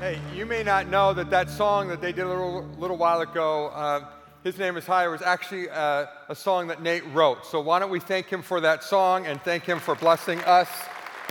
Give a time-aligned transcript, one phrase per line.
[0.00, 3.20] Hey, you may not know that that song that they did a little, little while
[3.20, 4.04] ago, uh,
[4.42, 7.46] his name is Higher, was actually uh, a song that Nate wrote.
[7.46, 10.68] So why don't we thank him for that song and thank him for blessing us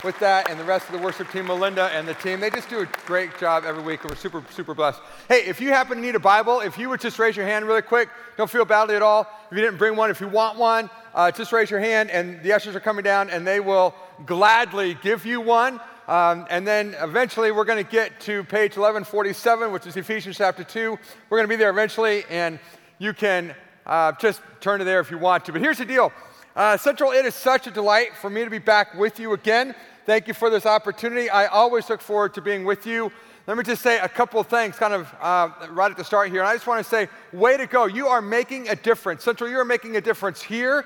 [0.02, 2.40] with that and the rest of the worship team, Melinda and the team.
[2.40, 5.00] They just do a great job every week, and we're super, super blessed.
[5.28, 7.66] Hey, if you happen to need a Bible, if you would just raise your hand
[7.66, 8.08] really quick,
[8.38, 9.28] don't feel badly at all.
[9.50, 12.42] If you didn't bring one, if you want one, uh, just raise your hand, and
[12.42, 13.94] the ushers are coming down, and they will
[14.24, 15.80] gladly give you one.
[16.06, 20.62] Um, and then eventually we're going to get to page 1147, which is Ephesians chapter
[20.62, 20.98] 2.
[21.30, 22.58] We're going to be there eventually, and
[22.98, 23.54] you can
[23.86, 25.52] uh, just turn to there if you want to.
[25.52, 26.12] But here's the deal
[26.56, 29.74] uh, Central, it is such a delight for me to be back with you again.
[30.04, 31.30] Thank you for this opportunity.
[31.30, 33.10] I always look forward to being with you.
[33.46, 36.30] Let me just say a couple of things kind of uh, right at the start
[36.30, 36.40] here.
[36.40, 37.86] And I just want to say, way to go.
[37.86, 39.24] You are making a difference.
[39.24, 40.84] Central, you are making a difference here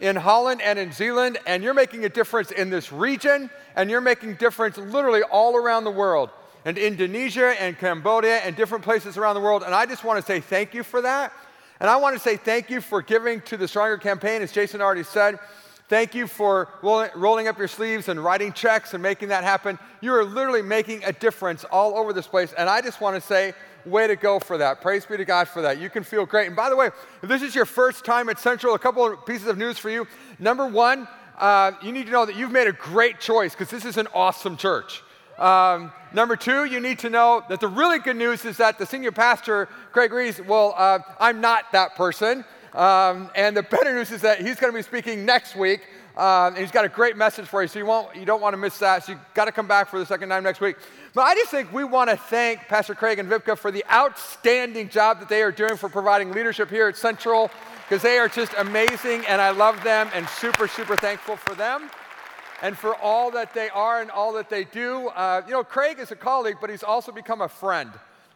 [0.00, 4.00] in Holland and in Zealand, and you're making a difference in this region, and you're
[4.00, 6.30] making difference literally all around the world,
[6.64, 9.62] and Indonesia and Cambodia and different places around the world.
[9.62, 11.32] And I just want to say thank you for that.
[11.80, 14.80] And I want to say thank you for giving to the Stronger campaign, as Jason
[14.80, 15.38] already said.
[15.88, 19.78] Thank you for rolling, up your sleeves and writing checks and making that happen.
[20.02, 22.52] You are literally making a difference all over this place.
[22.52, 23.54] And I just want to say,
[23.88, 24.80] way to go for that.
[24.80, 25.80] Praise be to God for that.
[25.80, 26.46] You can feel great.
[26.46, 26.90] And by the way,
[27.22, 29.90] if this is your first time at Central, a couple of pieces of news for
[29.90, 30.06] you.
[30.38, 31.08] Number one,
[31.38, 34.08] uh, you need to know that you've made a great choice because this is an
[34.14, 35.02] awesome church.
[35.38, 38.86] Um, number two, you need to know that the really good news is that the
[38.86, 42.44] senior pastor, Craig Reese, well, uh, I'm not that person.
[42.74, 45.80] Um, and the better news is that he's going to be speaking next week.
[46.18, 48.52] Um, and he's got a great message for you, so you, won't, you don't want
[48.52, 49.04] to miss that.
[49.04, 50.76] So you've got to come back for the second time next week.
[51.14, 54.88] But I just think we want to thank Pastor Craig and Vipka for the outstanding
[54.88, 57.52] job that they are doing for providing leadership here at Central,
[57.88, 61.88] because they are just amazing, and I love them and super, super thankful for them
[62.62, 65.08] and for all that they are and all that they do.
[65.08, 67.92] Uh, you know, Craig is a colleague, but he's also become a friend.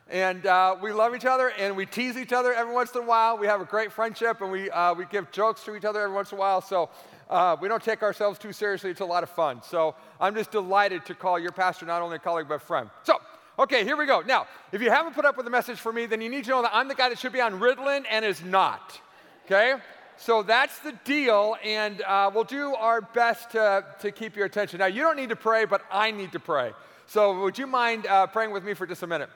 [0.08, 3.06] And uh, we love each other and we tease each other every once in a
[3.06, 3.38] while.
[3.38, 6.14] We have a great friendship and we, uh, we give jokes to each other every
[6.14, 6.60] once in a while.
[6.60, 6.90] So
[7.32, 8.90] uh, we don't take ourselves too seriously.
[8.90, 9.62] It's a lot of fun.
[9.62, 12.90] So I'm just delighted to call your pastor not only a colleague but a friend.
[13.04, 13.20] So,
[13.58, 14.20] okay, here we go.
[14.20, 16.50] Now, if you haven't put up with the message for me, then you need to
[16.50, 19.00] know that I'm the guy that should be on Ritalin and is not.
[19.46, 19.76] Okay?
[20.18, 24.78] So that's the deal, and uh, we'll do our best to, to keep your attention.
[24.78, 26.72] Now, you don't need to pray, but I need to pray.
[27.06, 29.30] So, would you mind uh, praying with me for just a minute?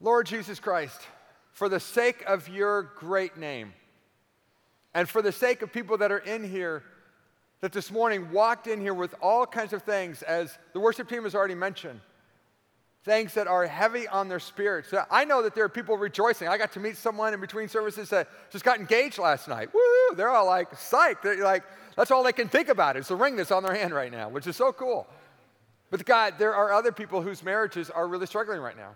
[0.00, 1.00] Lord Jesus Christ,
[1.50, 3.72] for the sake of your great name,
[4.94, 6.82] and for the sake of people that are in here
[7.60, 11.22] that this morning walked in here with all kinds of things, as the worship team
[11.22, 12.00] has already mentioned,
[13.04, 14.92] things that are heavy on their spirits.
[15.10, 16.48] I know that there are people rejoicing.
[16.48, 19.72] I got to meet someone in between services that just got engaged last night.
[19.72, 20.16] Woo!
[20.16, 21.22] They're all like psyched.
[21.22, 21.62] They're like,
[21.96, 24.28] that's all they can think about is the ring that's on their hand right now,
[24.28, 25.06] which is so cool.
[25.90, 28.94] But God, there are other people whose marriages are really struggling right now.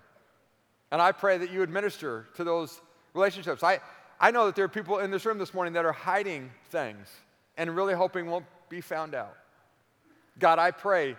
[0.90, 2.80] And I pray that you administer to those
[3.12, 3.62] relationships.
[3.62, 3.80] I,
[4.18, 7.08] I know that there are people in this room this morning that are hiding things
[7.56, 9.36] and really hoping won't be found out.
[10.38, 11.16] God, I pray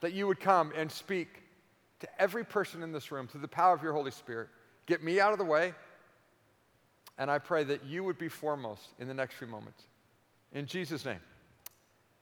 [0.00, 1.28] that you would come and speak
[2.00, 4.48] to every person in this room through the power of your Holy Spirit.
[4.86, 5.72] Get me out of the way,
[7.18, 9.82] and I pray that you would be foremost in the next few moments.
[10.52, 11.20] In Jesus' name,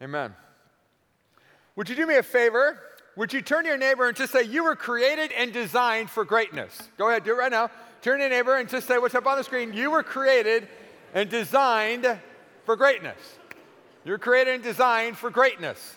[0.03, 0.35] amen.
[1.77, 2.79] Would you do me a favor?
[3.21, 6.25] Would you turn to your neighbor and just say, You were created and designed for
[6.25, 6.89] greatness?
[6.97, 7.71] Go ahead, do it right now.
[8.01, 9.75] Turn to your neighbor and just say, What's up on the screen?
[9.75, 10.67] You were created
[11.13, 12.19] and designed
[12.65, 13.19] for greatness.
[14.07, 15.97] You're created and designed for greatness.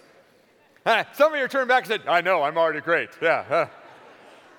[1.14, 3.12] Some of you are turning back and said, I know, I'm already great.
[3.22, 3.70] Yeah.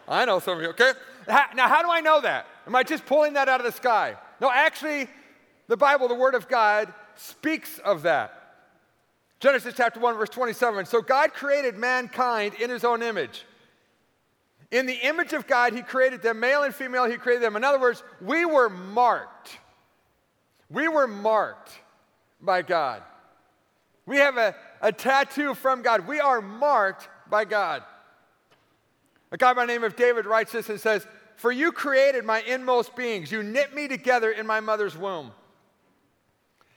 [0.08, 0.92] I know some of you, okay?
[1.28, 2.46] Now, how do I know that?
[2.66, 4.16] Am I just pulling that out of the sky?
[4.40, 5.10] No, actually,
[5.68, 8.43] the Bible, the Word of God, speaks of that.
[9.40, 10.86] Genesis chapter 1, verse 27.
[10.86, 13.44] So God created mankind in his own image.
[14.70, 17.54] In the image of God, he created them, male and female, he created them.
[17.56, 19.58] In other words, we were marked.
[20.68, 21.70] We were marked
[22.40, 23.02] by God.
[24.06, 26.06] We have a, a tattoo from God.
[26.06, 27.82] We are marked by God.
[29.30, 32.40] A guy by the name of David writes this and says, For you created my
[32.42, 33.32] inmost beings.
[33.32, 35.32] You knit me together in my mother's womb.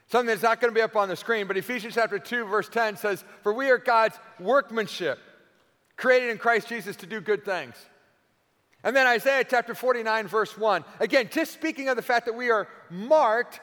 [0.10, 2.70] Something that's not going to be up on the screen, but Ephesians chapter 2, verse
[2.70, 5.20] 10 says, For we are God's workmanship,
[5.98, 7.76] created in Christ Jesus to do good things.
[8.84, 10.86] And then Isaiah chapter 49, verse 1.
[11.02, 13.60] Again, just speaking of the fact that we are marked,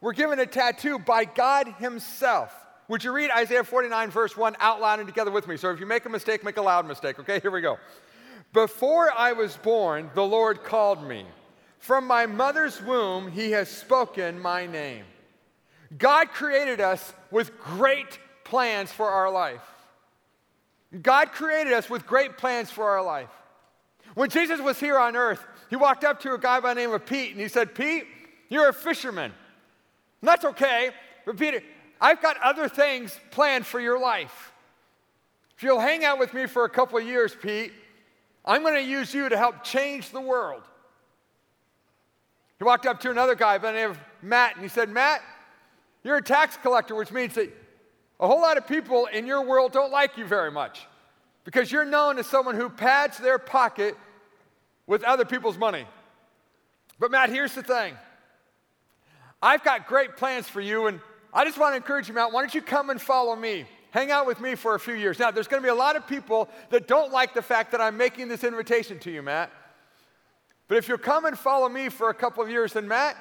[0.00, 2.54] we're given a tattoo by God Himself.
[2.88, 5.58] Would you read Isaiah 49, verse 1 out loud and together with me?
[5.58, 7.38] So if you make a mistake, make a loud mistake, okay?
[7.38, 7.78] Here we go.
[8.54, 11.26] Before I was born, the Lord called me.
[11.78, 15.04] From my mother's womb, He has spoken my name.
[15.96, 19.62] God created us with great plans for our life.
[21.02, 23.30] God created us with great plans for our life.
[24.14, 26.92] When Jesus was here on earth, he walked up to a guy by the name
[26.92, 28.04] of Pete and he said, Pete,
[28.48, 29.32] you're a fisherman.
[30.20, 30.90] And that's okay,
[31.24, 31.62] but Peter,
[32.00, 34.52] I've got other things planned for your life.
[35.56, 37.72] If you'll hang out with me for a couple of years, Pete,
[38.44, 40.62] I'm going to use you to help change the world.
[42.58, 45.22] He walked up to another guy by the name of Matt and he said, Matt,
[46.02, 47.54] you're a tax collector, which means that
[48.20, 50.86] a whole lot of people in your world don't like you very much
[51.44, 53.96] because you're known as someone who pads their pocket
[54.86, 55.86] with other people's money.
[56.98, 57.94] But, Matt, here's the thing
[59.40, 61.00] I've got great plans for you, and
[61.32, 62.32] I just want to encourage you, Matt.
[62.32, 63.66] Why don't you come and follow me?
[63.90, 65.18] Hang out with me for a few years.
[65.18, 67.80] Now, there's going to be a lot of people that don't like the fact that
[67.80, 69.50] I'm making this invitation to you, Matt.
[70.66, 73.16] But if you'll come and follow me for a couple of years, then, Matt,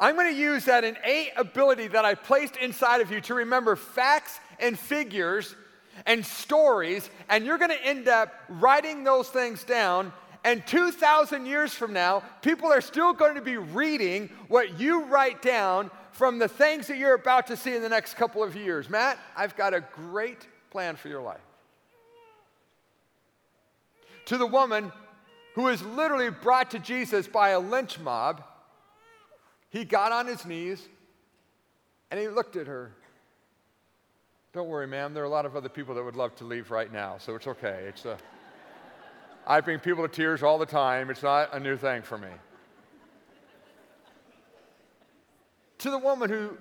[0.00, 3.76] I'm going to use that innate ability that I placed inside of you to remember
[3.76, 5.54] facts and figures
[6.06, 10.12] and stories, and you're going to end up writing those things down
[10.44, 15.42] and 2,000 years from now, people are still going to be reading what you write
[15.42, 18.88] down from the things that you're about to see in the next couple of years.
[18.88, 21.40] Matt, I've got a great plan for your life.
[24.26, 24.92] To the woman
[25.54, 28.42] who was literally brought to Jesus by a lynch mob,
[29.70, 30.86] he got on his knees
[32.10, 32.92] and he looked at her.
[34.52, 35.14] Don't worry, ma'am.
[35.14, 37.34] There are a lot of other people that would love to leave right now, so
[37.36, 37.84] it's okay.
[37.88, 38.18] It's uh, a.
[39.46, 41.08] I bring people to tears all the time.
[41.08, 42.28] It's not a new thing for me.
[45.80, 46.56] to the woman who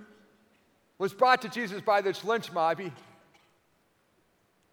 [0.97, 2.91] was brought to Jesus by this lynch mob, he,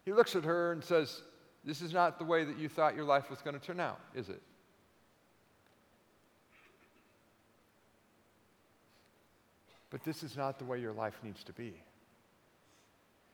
[0.05, 1.21] he looks at her and says,
[1.63, 3.99] This is not the way that you thought your life was going to turn out,
[4.15, 4.41] is it?
[9.97, 11.73] But this is not the way your life needs to be.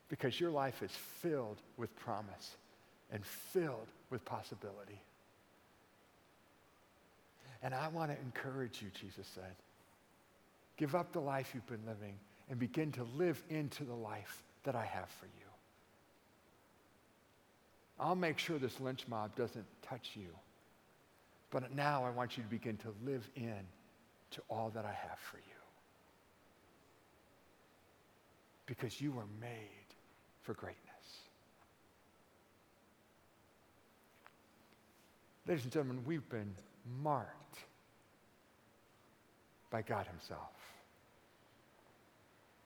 [0.08, 2.56] Because your life is filled with promise
[3.12, 5.02] and filled with possibility.
[7.64, 9.56] And I want to encourage you, Jesus said.
[10.78, 12.14] Give up the life you've been living
[12.50, 15.50] and begin to live into the life that I have for you.
[18.00, 20.30] I'll make sure this lynch mob doesn't touch you.
[21.52, 23.60] But now I want you to begin to live in
[24.32, 25.53] to all that I have for you.
[28.80, 29.50] Because you were made
[30.42, 30.80] for greatness.
[35.48, 36.56] Ladies and gentlemen, we've been
[37.04, 37.60] marked
[39.70, 40.56] by God Himself,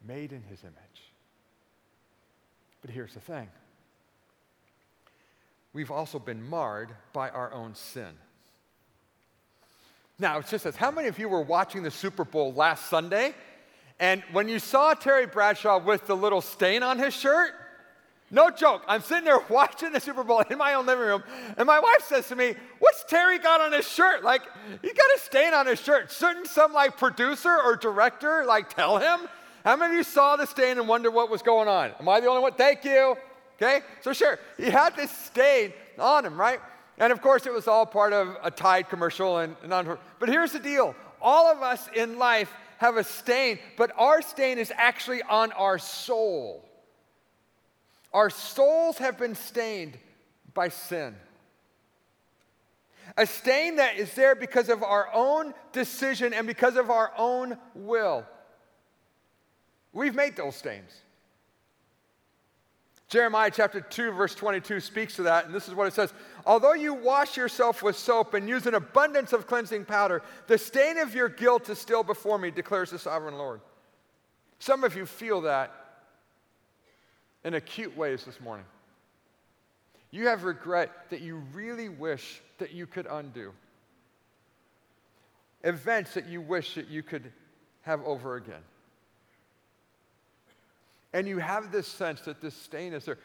[0.07, 1.11] made in His image.
[2.81, 3.49] But here's the thing
[5.73, 8.13] we've also been marred by our own sin.
[10.19, 13.35] Now, it's just this how many of you were watching the Super Bowl last Sunday?
[13.99, 17.51] And when you saw Terry Bradshaw with the little stain on his shirt,
[18.29, 18.83] no joke.
[18.87, 21.23] I'm sitting there watching the Super Bowl in my own living room,
[21.57, 24.23] and my wife says to me, What's Terry got on his shirt?
[24.23, 24.41] Like,
[24.81, 26.11] he got a stain on his shirt.
[26.11, 29.27] Shouldn't some like producer or director like tell him?
[29.63, 31.91] How many of you saw the stain and wonder what was going on?
[31.99, 32.53] Am I the only one?
[32.53, 33.17] Thank you.
[33.55, 33.81] Okay?
[34.01, 36.59] So, sure, he had this stain on him, right?
[36.99, 39.97] And of course, it was all part of a Tide commercial and, and on.
[40.19, 44.57] But here's the deal all of us in life have a stain, but our stain
[44.57, 46.63] is actually on our soul.
[48.13, 49.97] Our souls have been stained
[50.53, 51.15] by sin.
[53.15, 57.57] A stain that is there because of our own decision and because of our own
[57.73, 58.25] will.
[59.93, 60.91] We've made those stains.
[63.09, 66.13] Jeremiah chapter 2, verse 22 speaks to that, and this is what it says
[66.45, 70.97] Although you wash yourself with soap and use an abundance of cleansing powder, the stain
[70.97, 73.61] of your guilt is still before me, declares the sovereign Lord.
[74.59, 75.71] Some of you feel that
[77.43, 78.65] in acute ways this morning.
[80.11, 83.53] You have regret that you really wish that you could undo.
[85.63, 87.31] Events that you wish that you could
[87.81, 88.61] have over again.
[91.13, 93.17] And you have this sense that this stain is there.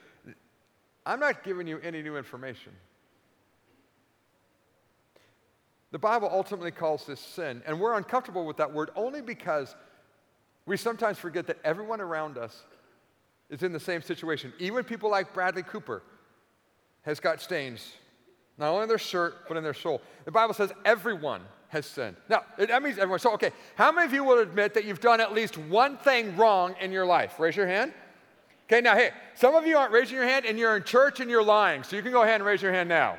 [1.04, 2.72] I'm not giving you any new information.
[5.90, 9.74] The Bible ultimately calls this sin, and we're uncomfortable with that word only because
[10.64, 12.62] we sometimes forget that everyone around us
[13.50, 14.52] is in the same situation.
[14.58, 16.02] Even people like Bradley Cooper
[17.02, 17.92] has got stains,
[18.56, 20.00] not only in their shirt, but in their soul.
[20.24, 22.16] The Bible says everyone has sinned.
[22.28, 23.18] Now, that means everyone.
[23.18, 26.36] So, okay, how many of you will admit that you've done at least one thing
[26.36, 27.40] wrong in your life?
[27.40, 27.94] Raise your hand.
[28.66, 31.30] Okay, now, hey, some of you aren't raising your hand and you're in church and
[31.30, 33.16] you're lying, so you can go ahead and raise your hand now.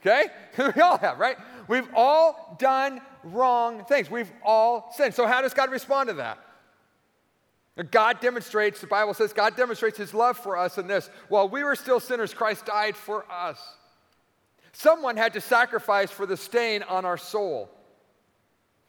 [0.00, 0.24] Okay?
[0.74, 1.36] we all have, right?
[1.68, 4.10] We've all done wrong things.
[4.10, 5.12] We've all sinned.
[5.12, 6.38] So, how does God respond to that?
[7.90, 11.10] God demonstrates, the Bible says, God demonstrates his love for us in this.
[11.28, 13.58] While we were still sinners, Christ died for us.
[14.72, 17.70] Someone had to sacrifice for the stain on our soul.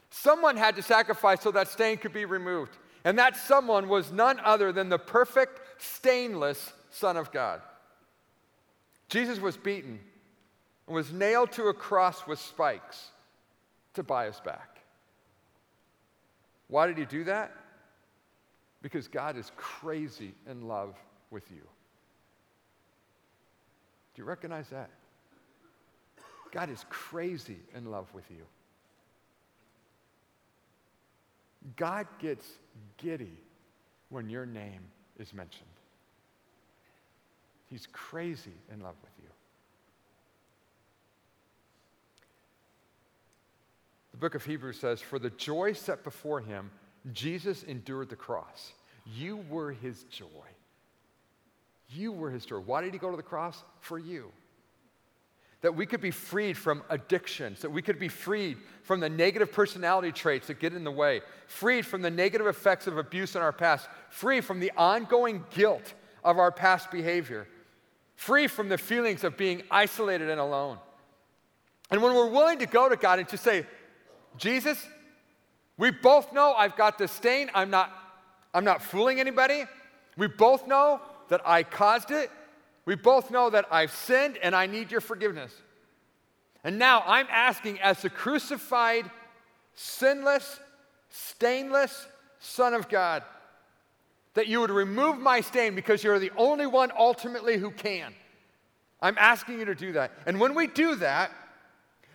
[0.09, 2.77] Someone had to sacrifice so that stain could be removed.
[3.03, 7.61] And that someone was none other than the perfect, stainless Son of God.
[9.09, 9.99] Jesus was beaten
[10.87, 13.09] and was nailed to a cross with spikes
[13.95, 14.79] to buy us back.
[16.67, 17.51] Why did he do that?
[18.81, 20.95] Because God is crazy in love
[21.29, 21.61] with you.
[24.15, 24.89] Do you recognize that?
[26.53, 28.45] God is crazy in love with you.
[31.75, 32.47] God gets
[32.97, 33.35] giddy
[34.09, 34.81] when your name
[35.17, 35.65] is mentioned.
[37.71, 39.29] He's crazy in love with you.
[44.11, 46.69] The book of Hebrews says, For the joy set before him,
[47.13, 48.73] Jesus endured the cross.
[49.15, 50.27] You were his joy.
[51.89, 52.59] You were his joy.
[52.59, 53.63] Why did he go to the cross?
[53.79, 54.31] For you
[55.63, 59.49] that we could be freed from addictions, that we could be freed from the negative
[59.49, 63.41] personality traits that get in the way, freed from the negative effects of abuse in
[63.41, 67.47] our past, free from the ongoing guilt of our past behavior,
[68.17, 70.77] free from the feelings of being isolated and alone.
[71.89, 73.65] And when we're willing to go to God and to say,
[74.35, 74.85] Jesus,
[75.77, 77.89] we both know I've got the stain, I'm not,
[78.53, 79.63] I'm not fooling anybody.
[80.17, 82.29] We both know that I caused it.
[82.85, 85.53] We both know that I've sinned and I need your forgiveness.
[86.63, 89.09] And now I'm asking, as the crucified,
[89.75, 90.59] sinless,
[91.09, 92.07] stainless
[92.39, 93.23] Son of God,
[94.33, 98.13] that you would remove my stain because you're the only one ultimately who can.
[99.01, 100.11] I'm asking you to do that.
[100.25, 101.31] And when we do that,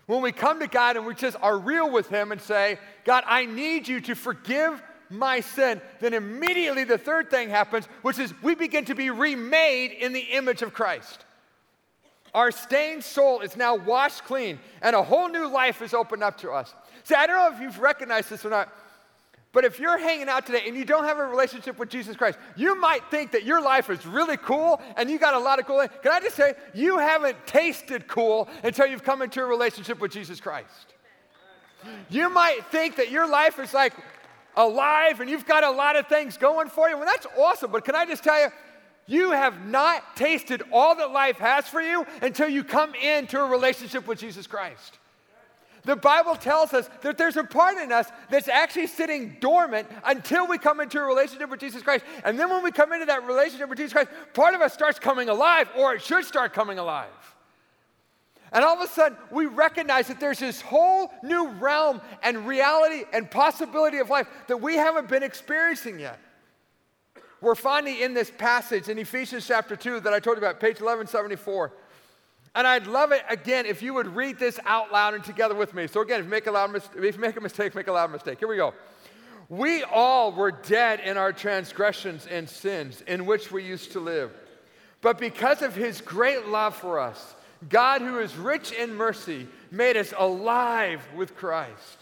[0.07, 3.25] when we come to God and we just are real with Him and say, God,
[3.27, 8.33] I need you to forgive my sin, then immediately the third thing happens, which is
[8.43, 11.25] we begin to be remade in the image of Christ.
[12.35, 16.39] Our stained soul is now washed clean, and a whole new life is opened up
[16.39, 16.75] to us.
[17.05, 18.73] See, I don't know if you've recognized this or not,
[19.53, 22.39] but if you're hanging out today and you don't have a relationship with Jesus Christ,
[22.55, 25.67] you might think that your life is really cool and you got a lot of
[25.67, 25.85] cool.
[26.03, 30.13] Can I just say, you haven't tasted cool until you've come into a relationship with
[30.13, 30.69] Jesus Christ.
[32.11, 33.95] You might think that your life is like
[34.59, 36.99] alive and you've got a lot of things going for you.
[36.99, 37.71] Well, that's awesome.
[37.71, 38.49] But can I just tell you,
[39.07, 43.49] you have not tasted all that life has for you until you come into a
[43.49, 44.99] relationship with Jesus Christ.
[45.85, 50.47] The Bible tells us that there's a part in us that's actually sitting dormant until
[50.47, 52.05] we come into a relationship with Jesus Christ.
[52.25, 54.99] And then when we come into that relationship with Jesus Christ, part of us starts
[54.99, 57.07] coming alive, or it should start coming alive.
[58.53, 63.05] And all of a sudden, we recognize that there's this whole new realm and reality
[63.13, 66.19] and possibility of life that we haven't been experiencing yet.
[67.41, 70.81] We're finding in this passage in Ephesians chapter 2 that I told you about, page
[70.81, 71.73] 1174.
[72.55, 75.75] And I'd love it again if you would read this out loud and together with
[75.75, 75.87] me.
[75.87, 77.93] So, again, if you make a, loud mis- if you make a mistake, make a
[77.93, 78.39] loud mistake.
[78.39, 78.75] Here we go.
[79.49, 84.33] We all were dead in our transgressions and sins in which we used to live.
[85.01, 87.35] But because of his great love for us,
[87.69, 91.99] God, who is rich in mercy, made us alive with Christ.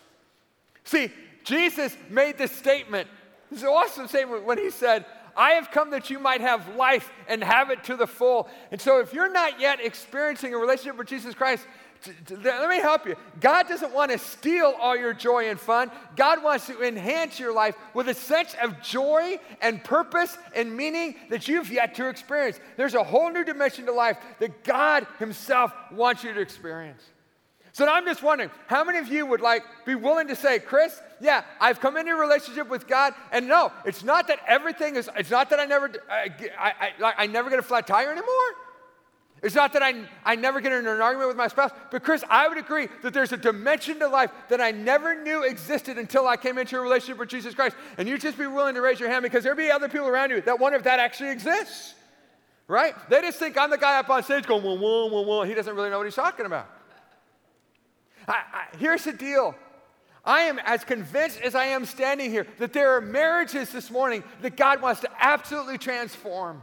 [0.85, 1.11] See,
[1.45, 3.09] Jesus made this statement,
[3.51, 7.45] this awesome statement, when he said, I have come that you might have life and
[7.45, 8.49] have it to the full.
[8.71, 11.67] And so, if you're not yet experiencing a relationship with Jesus Christ,
[12.31, 13.17] let me help you.
[13.41, 15.91] God doesn't want to steal all your joy and fun.
[16.17, 21.17] God wants to enhance your life with a sense of joy and purpose and meaning
[21.31, 22.61] that you've yet to experience.
[22.77, 27.03] There's a whole new dimension to life that God Himself wants you to experience.
[27.73, 30.99] So I'm just wondering, how many of you would like be willing to say, Chris,
[31.21, 35.11] yeah, I've come into a relationship with God, and no, it's not that everything is.
[35.15, 36.73] It's not that I never, I, I,
[37.05, 38.66] I, I never get a flat tire anymore.
[39.47, 42.25] It's not that I, I never get into an argument with my spouse, but Chris,
[42.29, 46.27] I would agree that there's a dimension to life that I never knew existed until
[46.27, 47.77] I came into a relationship with Jesus Christ.
[47.97, 50.31] And you just be willing to raise your hand because there'll be other people around
[50.31, 51.95] you that wonder if that actually exists.
[52.67, 52.93] Right?
[53.09, 55.43] They just think I'm the guy up on stage going, whoa, whoa, whoa, whoa.
[55.45, 56.69] He doesn't really know what he's talking about.
[58.27, 59.55] I, I, here's the deal.
[60.25, 64.25] I am as convinced as I am standing here that there are marriages this morning
[64.43, 66.63] that God wants to absolutely transform.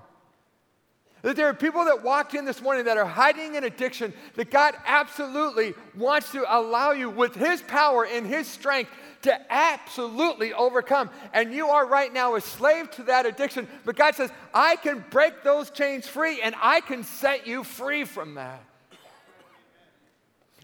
[1.23, 4.51] That there are people that walked in this morning that are hiding in addiction, that
[4.51, 11.09] God absolutely wants to allow you with His power and His strength to absolutely overcome.
[11.33, 15.03] And you are right now a slave to that addiction, but God says, I can
[15.09, 18.61] break those chains free and I can set you free from that.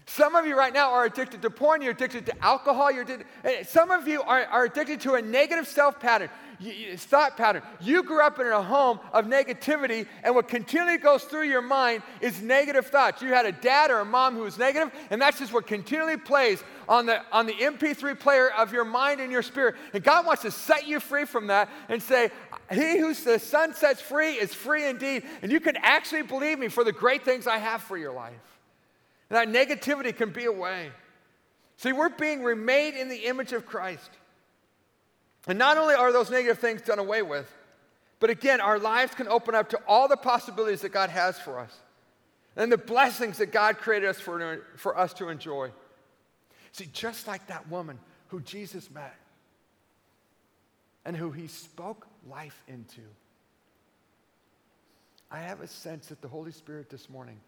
[0.04, 3.28] Some of you right now are addicted to porn, you're addicted to alcohol, you're addicted,
[3.44, 6.28] eh, some of you are, are addicted to a negative self pattern.
[6.96, 7.62] Thought pattern.
[7.80, 12.02] You grew up in a home of negativity, and what continually goes through your mind
[12.20, 13.22] is negative thoughts.
[13.22, 16.16] You had a dad or a mom who was negative, and that's just what continually
[16.16, 19.76] plays on the, on the MP3 player of your mind and your spirit.
[19.94, 22.30] And God wants to set you free from that and say,
[22.70, 25.24] He who the Son sets free is free indeed.
[25.42, 28.34] And you can actually believe me for the great things I have for your life.
[29.30, 30.90] And that negativity can be away.
[31.76, 34.10] See, we're being remade in the image of Christ.
[35.46, 37.50] And not only are those negative things done away with,
[38.18, 41.58] but again, our lives can open up to all the possibilities that God has for
[41.58, 41.74] us
[42.56, 45.70] and the blessings that God created us for, for us to enjoy.
[46.72, 49.14] See, just like that woman who Jesus met
[51.04, 53.00] and who he spoke life into,
[55.30, 57.40] I have a sense that the Holy Spirit this morning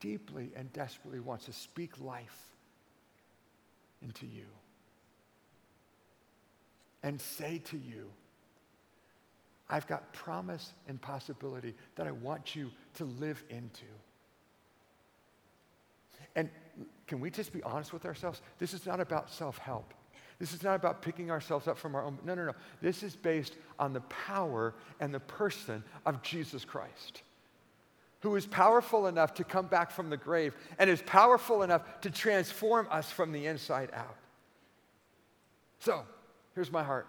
[0.00, 2.54] deeply and desperately wants to speak life
[4.00, 4.46] into you
[7.02, 8.10] and say to you,
[9.68, 13.84] I've got promise and possibility that I want you to live into.
[16.36, 16.50] And
[17.06, 18.42] can we just be honest with ourselves?
[18.58, 19.94] This is not about self help.
[20.38, 22.18] This is not about picking ourselves up from our own.
[22.24, 22.52] No, no, no.
[22.82, 27.22] This is based on the power and the person of Jesus Christ,
[28.20, 32.10] who is powerful enough to come back from the grave and is powerful enough to
[32.10, 34.16] transform us from the inside out.
[35.78, 36.04] So,
[36.56, 37.06] Here's my heart.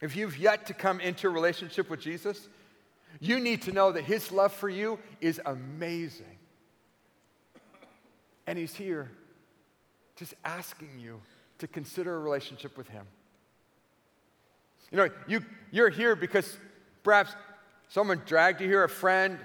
[0.00, 2.48] If you've yet to come into a relationship with Jesus,
[3.20, 6.36] you need to know that his love for you is amazing.
[8.48, 9.12] And he's here
[10.16, 11.20] just asking you
[11.58, 13.06] to consider a relationship with him.
[14.90, 16.58] You know, you, you're here because
[17.04, 17.32] perhaps
[17.88, 19.38] someone dragged you here, a friend,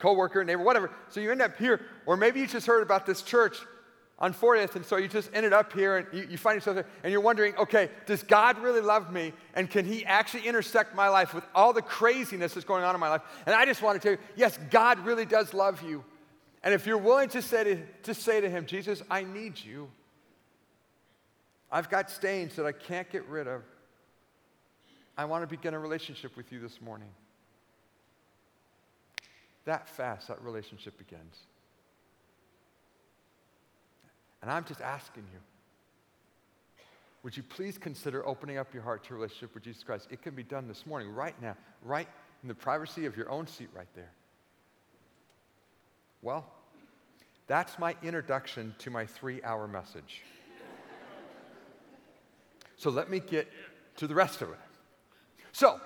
[0.00, 0.90] coworker, neighbor, whatever.
[1.10, 3.56] So you end up here, or maybe you just heard about this church
[4.18, 6.86] on 40th, and so you just ended up here and you, you, find yourself there,
[7.02, 9.34] and you're wondering, okay, does God really love me?
[9.54, 13.00] And can He actually intersect my life with all the craziness that's going on in
[13.00, 13.20] my life?
[13.44, 16.02] And I just want to tell you, yes, God really does love you.
[16.62, 19.90] And if you're willing to say to, to say to Him, Jesus, I need you.
[21.70, 23.62] I've got stains that I can't get rid of.
[25.18, 27.08] I want to begin a relationship with you this morning.
[29.66, 31.36] That fast, that relationship begins.
[34.42, 35.40] And I'm just asking you
[37.26, 40.06] would you please consider opening up your heart to a relationship with Jesus Christ?
[40.12, 42.06] It can be done this morning, right now, right
[42.44, 44.12] in the privacy of your own seat right there.
[46.22, 46.46] Well,
[47.48, 50.22] that's my introduction to my three hour message.
[52.76, 53.48] so let me get
[53.96, 54.58] to the rest of it.
[55.50, 55.80] So,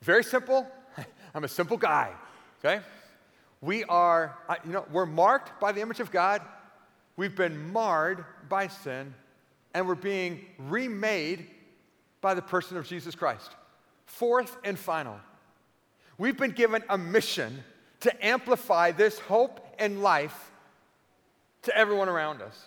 [0.00, 0.66] very simple.
[1.34, 2.12] I'm a simple guy,
[2.64, 2.82] okay?
[3.60, 6.40] We are, you know, we're marked by the image of God.
[7.20, 9.12] We've been marred by sin,
[9.74, 11.46] and we're being remade
[12.22, 13.50] by the person of Jesus Christ.
[14.06, 15.20] Fourth and final,
[16.16, 17.62] we've been given a mission
[18.00, 20.50] to amplify this hope and life
[21.64, 22.58] to everyone around us.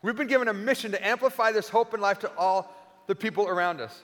[0.00, 2.74] We've been given a mission to amplify this hope and life to all
[3.06, 4.00] the people around us.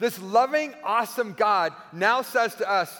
[0.00, 2.92] This loving, awesome God now says to us,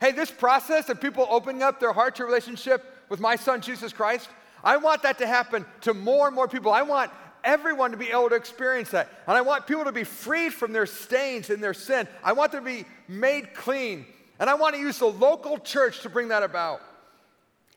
[0.00, 3.92] hey, this process of people opening up their heart to relationship with my son, Jesus
[3.92, 4.28] Christ,
[4.62, 6.72] I want that to happen to more and more people.
[6.72, 7.10] I want
[7.44, 9.08] everyone to be able to experience that.
[9.26, 12.06] And I want people to be freed from their stains and their sin.
[12.22, 14.06] I want them to be made clean.
[14.38, 16.80] And I want to use the local church to bring that about.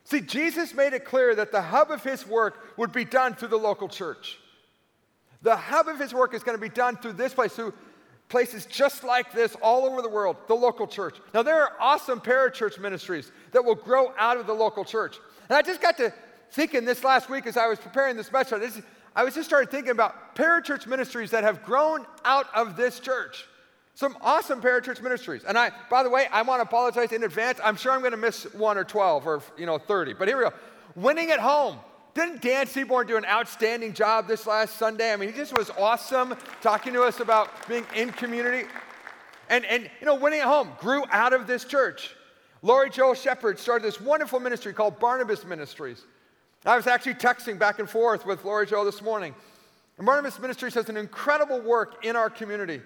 [0.04, 3.48] See, Jesus made it clear that the hub of his work would be done through
[3.48, 4.38] the local church.
[5.42, 7.74] The hub of his work is going to be done through this place, through
[8.28, 11.16] places just like this all over the world, the local church.
[11.32, 15.18] Now, there are awesome parachurch ministries that will grow out of the local church.
[15.48, 16.12] And I just got to
[16.54, 18.80] thinking this last week as I was preparing this message, this,
[19.16, 23.44] I was just started thinking about parachurch ministries that have grown out of this church.
[23.96, 25.42] Some awesome parachurch ministries.
[25.44, 27.58] And I, by the way, I want to apologize in advance.
[27.62, 30.14] I'm sure I'm going to miss one or 12 or, you know, 30.
[30.14, 30.52] But here we go.
[30.94, 31.78] Winning at home.
[32.14, 35.12] Didn't Dan Seaborn do an outstanding job this last Sunday?
[35.12, 38.68] I mean, he just was awesome talking to us about being in community.
[39.48, 42.14] And, and you know, winning at home grew out of this church.
[42.62, 46.04] Lori Joel Shepard started this wonderful ministry called Barnabas Ministries.
[46.66, 49.34] I was actually texting back and forth with Lori Joe this morning.
[49.98, 52.80] Barnabas Ministries does an incredible work in our community.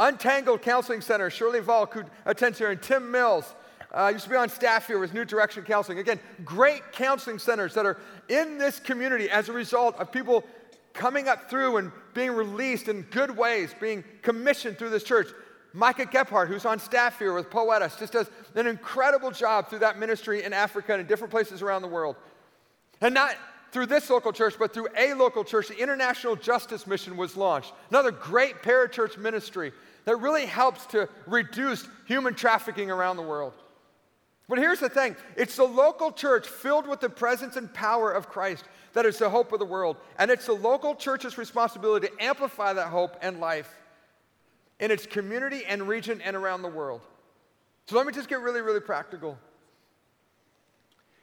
[0.00, 3.54] Untangled Counseling Center, Shirley Volk, who attends here, and Tim Mills,
[3.92, 6.00] uh, used to be on staff here with New Direction Counseling.
[6.00, 10.42] Again, great counseling centers that are in this community as a result of people
[10.92, 15.28] coming up through and being released in good ways, being commissioned through this church.
[15.72, 20.00] Micah Gephardt, who's on staff here with Poetas, just does an incredible job through that
[20.00, 22.16] ministry in Africa and in different places around the world.
[23.00, 23.36] And not
[23.72, 27.72] through this local church, but through a local church, the International Justice Mission was launched.
[27.90, 29.72] Another great parachurch ministry
[30.04, 33.52] that really helps to reduce human trafficking around the world.
[34.48, 38.28] But here's the thing it's the local church filled with the presence and power of
[38.28, 39.96] Christ that is the hope of the world.
[40.18, 43.74] And it's the local church's responsibility to amplify that hope and life
[44.80, 47.00] in its community and region and around the world.
[47.86, 49.38] So let me just get really, really practical.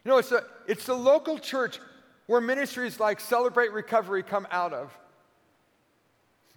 [0.04, 1.80] You know, it's, a, it's the local church
[2.28, 4.98] where ministries like Celebrate Recovery come out of.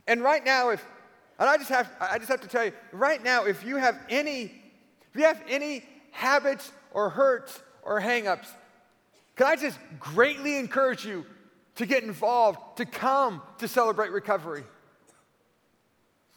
[0.06, 0.84] And right now, if,
[1.38, 3.98] and I just have, I just have to tell you, right now, if you have
[4.08, 8.46] any, if you have any habits or hurts or hangups,
[9.36, 11.26] can I just greatly encourage you
[11.76, 14.62] to get involved, to come to celebrate recovery?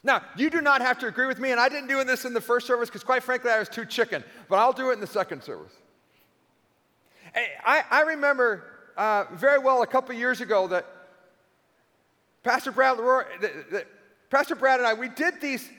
[0.04, 2.34] Now, you do not have to agree with me, and I didn't do this in
[2.34, 5.00] the first service because, quite frankly, I was too chicken, but I'll do it in
[5.00, 5.74] the second service.
[7.65, 8.63] I, I remember
[8.95, 10.86] uh, very well a couple years ago that
[12.43, 13.88] Pastor Brad, that, that
[14.30, 15.69] Pastor Brad and I, we did these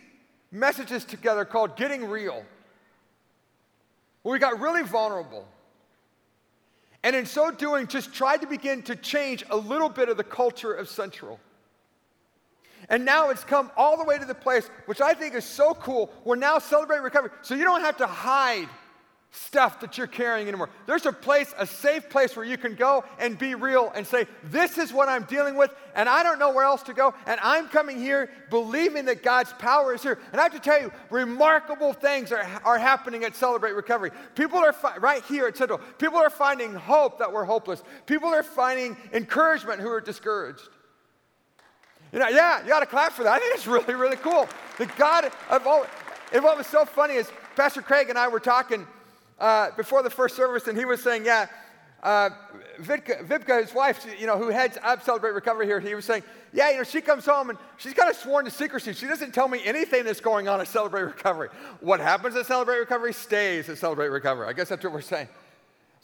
[0.50, 2.44] messages together called Getting Real,
[4.22, 5.46] where we got really vulnerable.
[7.02, 10.24] And in so doing, just tried to begin to change a little bit of the
[10.24, 11.38] culture of Central.
[12.88, 15.74] And now it's come all the way to the place, which I think is so
[15.74, 16.10] cool.
[16.24, 17.30] We're now celebrating recovery.
[17.42, 18.68] So you don't have to hide
[19.30, 20.70] stuff that you're carrying anymore.
[20.86, 24.26] There's a place, a safe place where you can go and be real and say,
[24.44, 27.14] This is what I'm dealing with, and I don't know where else to go.
[27.26, 30.18] And I'm coming here believing that God's power is here.
[30.32, 34.10] And I have to tell you, remarkable things are, are happening at Celebrate Recovery.
[34.34, 37.82] People are, fi- right here at Central, people are finding hope that were hopeless.
[38.06, 40.68] People are finding encouragement who are discouraged.
[42.12, 43.34] You know, yeah, you got to clap for that.
[43.34, 44.48] I think it's really, really cool.
[44.78, 45.84] The God of all,
[46.32, 48.86] and what was so funny is Pastor Craig and I were talking
[49.38, 51.46] uh, before the first service, and he was saying, yeah,
[52.02, 52.30] uh,
[52.80, 56.22] Vitka, Vipka, his wife, you know, who heads up Celebrate Recovery here, he was saying,
[56.52, 58.92] yeah, you know, she comes home and she's kind of sworn to secrecy.
[58.92, 61.48] She doesn't tell me anything that's going on at Celebrate Recovery.
[61.80, 64.46] What happens at Celebrate Recovery stays at Celebrate Recovery.
[64.46, 65.28] I guess that's what we're saying.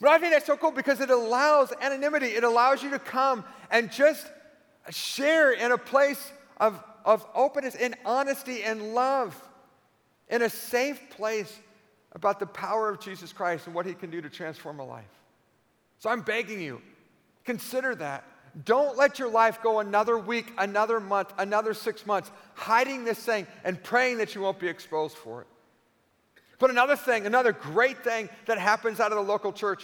[0.01, 2.27] But I think that's so cool because it allows anonymity.
[2.27, 4.29] It allows you to come and just
[4.89, 9.41] share in a place of, of openness and honesty and love
[10.29, 11.57] in a safe place
[12.15, 15.03] about the power of Jesus Christ and what he can do to transform a life.
[15.99, 16.81] So I'm begging you,
[17.43, 18.23] consider that.
[18.63, 23.45] Don't let your life go another week, another month, another six months hiding this thing
[23.65, 25.47] and praying that you won't be exposed for it.
[26.57, 29.83] But another thing, another great thing that happens out of the local church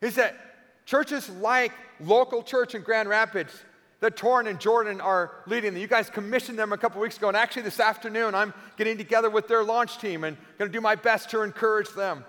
[0.00, 0.36] is that
[0.84, 3.52] churches like local church in Grand Rapids
[4.00, 5.76] that Torrin and Jordan are leading.
[5.76, 9.30] You guys commissioned them a couple weeks ago, and actually this afternoon I'm getting together
[9.30, 12.24] with their launch team and going to do my best to encourage them.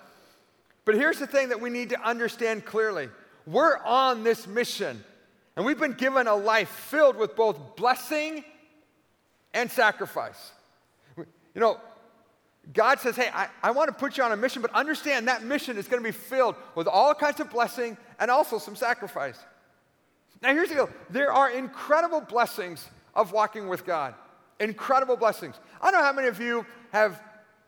[0.86, 3.10] But here's the thing that we need to understand clearly
[3.45, 5.03] we're on this mission,
[5.56, 8.43] and we've been given a life filled with both blessing
[9.53, 10.51] and sacrifice.
[11.17, 11.80] You know,
[12.73, 15.43] God says, Hey, I, I want to put you on a mission, but understand that
[15.43, 19.39] mission is going to be filled with all kinds of blessing and also some sacrifice.
[20.41, 24.13] Now, here's the deal there are incredible blessings of walking with God.
[24.60, 25.56] Incredible blessings.
[25.82, 27.21] I don't know how many of you have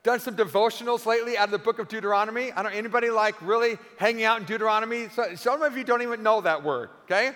[0.04, 2.52] done some devotionals lately out of the book of Deuteronomy.
[2.52, 5.10] I don't anybody like really hanging out in Deuteronomy.
[5.10, 7.32] So, some of you don't even know that word, okay?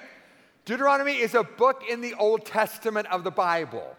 [0.66, 3.96] Deuteronomy is a book in the Old Testament of the Bible.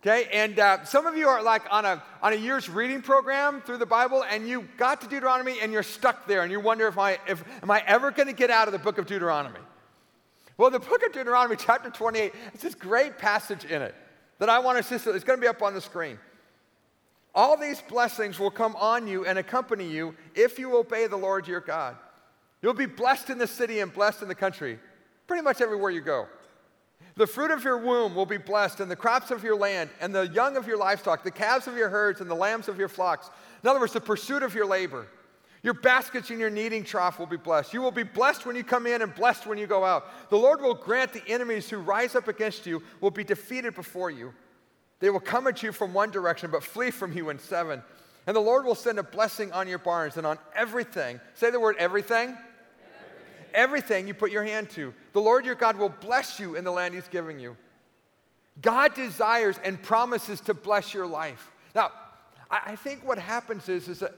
[0.00, 3.60] Okay, and uh, some of you are like on a, on a year's reading program
[3.60, 6.88] through the Bible, and you got to Deuteronomy and you're stuck there, and you wonder
[6.88, 9.60] if I, if, am I ever going to get out of the book of Deuteronomy?
[10.58, 13.94] Well, the book of Deuteronomy, chapter 28, it's this great passage in it
[14.38, 15.10] that I want to see.
[15.10, 16.18] It's going to be up on the screen.
[17.34, 21.48] All these blessings will come on you and accompany you if you obey the Lord
[21.48, 21.96] your God.
[22.60, 24.78] You'll be blessed in the city and blessed in the country,
[25.26, 26.26] pretty much everywhere you go.
[27.16, 30.14] The fruit of your womb will be blessed, and the crops of your land, and
[30.14, 32.88] the young of your livestock, the calves of your herds, and the lambs of your
[32.88, 33.30] flocks.
[33.62, 35.06] In other words, the pursuit of your labor.
[35.62, 37.72] Your baskets and your kneading trough will be blessed.
[37.72, 40.06] You will be blessed when you come in and blessed when you go out.
[40.28, 44.10] The Lord will grant the enemies who rise up against you will be defeated before
[44.10, 44.34] you.
[44.98, 47.82] They will come at you from one direction, but flee from you in seven.
[48.26, 51.20] And the Lord will send a blessing on your barns and on everything.
[51.34, 52.30] Say the word everything.
[52.30, 54.92] Everything, everything you put your hand to.
[55.12, 57.56] The Lord your God will bless you in the land he's giving you.
[58.60, 61.50] God desires and promises to bless your life.
[61.74, 61.90] Now,
[62.50, 64.14] I think what happens is, is that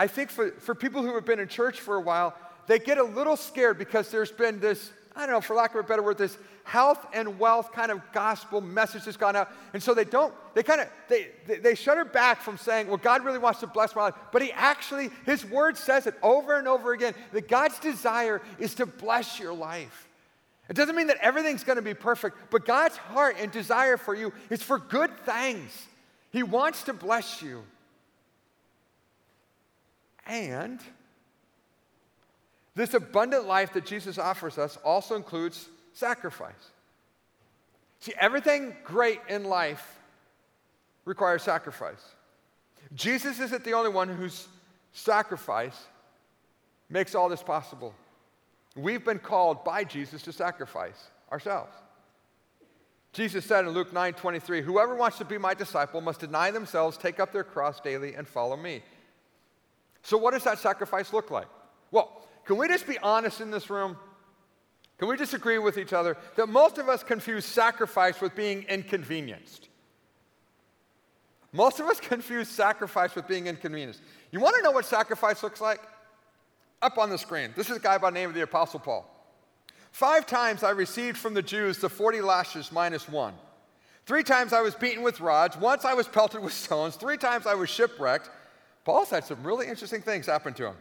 [0.00, 2.34] I think for, for people who have been in church for a while,
[2.66, 5.84] they get a little scared because there's been this I don't know, for lack of
[5.84, 9.50] a better word, this health and wealth kind of gospel message that's gone out.
[9.74, 12.96] And so they don't, they kind of, they, they, they shudder back from saying, well,
[12.96, 14.14] God really wants to bless my life.
[14.32, 18.76] But he actually, his word says it over and over again that God's desire is
[18.76, 20.08] to bless your life.
[20.68, 24.14] It doesn't mean that everything's going to be perfect, but God's heart and desire for
[24.14, 25.86] you is for good things.
[26.30, 27.64] He wants to bless you.
[30.26, 30.80] And
[32.74, 36.70] this abundant life that Jesus offers us also includes sacrifice.
[38.00, 39.98] See, everything great in life
[41.04, 42.02] requires sacrifice.
[42.94, 44.48] Jesus isn't the only one whose
[44.92, 45.78] sacrifice
[46.88, 47.94] makes all this possible.
[48.76, 51.72] We've been called by Jesus to sacrifice ourselves.
[53.12, 56.96] Jesus said in Luke 9 23, Whoever wants to be my disciple must deny themselves,
[56.96, 58.82] take up their cross daily, and follow me.
[60.02, 61.46] So, what does that sacrifice look like?
[61.90, 63.96] Well, can we just be honest in this room?
[64.98, 68.64] Can we just agree with each other that most of us confuse sacrifice with being
[68.64, 69.68] inconvenienced?
[71.52, 74.02] Most of us confuse sacrifice with being inconvenienced.
[74.30, 75.80] You want to know what sacrifice looks like?
[76.82, 77.50] Up on the screen.
[77.56, 79.06] This is a guy by the name of the Apostle Paul.
[79.92, 83.34] Five times I received from the Jews the 40 lashes minus one.
[84.06, 85.56] Three times I was beaten with rods.
[85.56, 86.96] Once I was pelted with stones.
[86.96, 88.30] Three times I was shipwrecked.
[88.84, 90.76] Paul's had some really interesting things happen to him.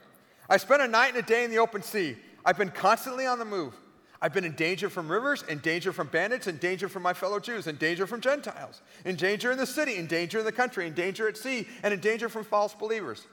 [0.50, 2.16] I spent a night and a day in the open sea.
[2.46, 3.76] I've been constantly on the move.
[4.22, 7.40] I've been in danger from rivers, in danger from bandits, in danger from my fellow
[7.40, 10.88] Jews, in danger from Gentiles, in danger in the city, in danger in the country,
[10.88, 13.26] in danger at sea, and in danger from false believers.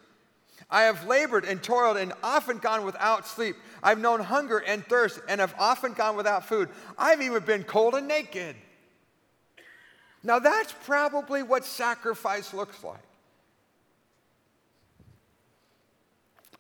[0.71, 3.57] I have labored and toiled and often gone without sleep.
[3.83, 6.69] I've known hunger and thirst and have often gone without food.
[6.99, 8.57] I've even been cold and naked.
[10.23, 13.06] Now, that's probably what sacrifice looks like.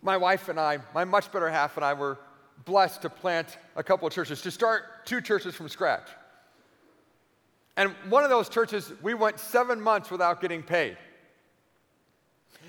[0.02, 2.18] My wife and I, my much better half and I, were
[2.64, 6.08] blessed to plant a couple of churches, to start two churches from scratch.
[7.76, 10.96] And one of those churches, we went seven months without getting paid.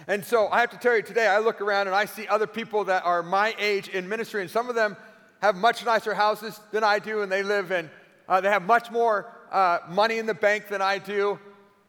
[0.08, 2.48] And so I have to tell you today, I look around and I see other
[2.48, 4.96] people that are my age in ministry, and some of them
[5.42, 7.90] have much nicer houses than I do, and they live in,
[8.28, 11.40] uh, they have much more uh, money in the bank than I do.